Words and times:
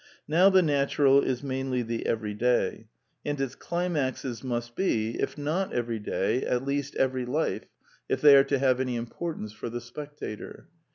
Now 0.27 0.49
the 0.49 0.63
natural 0.63 1.21
is 1.21 1.43
mainly 1.43 1.83
the 1.83 2.07
everyday; 2.07 2.87
and 3.23 3.39
its 3.39 3.53
climaxes 3.53 4.43
must 4.43 4.75
be, 4.75 5.11
if 5.19 5.37
not 5.37 5.73
every 5.73 5.99
22 5.99 6.05
2 6.05 6.05
The 6.05 6.09
Quintessence 6.09 6.41
of 6.41 6.41
Ibsenism 6.41 6.49
day, 6.49 6.55
at 6.55 6.65
least 6.65 6.95
everylife, 6.95 7.63
if 8.09 8.19
they 8.21 8.35
are 8.35 8.43
to 8.45 8.57
have 8.57 8.79
any 8.79 8.95
importance 8.95 9.53
for 9.53 9.69
the 9.69 9.79
spectator. 9.81 10.69